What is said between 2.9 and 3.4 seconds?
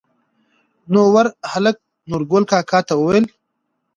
وويل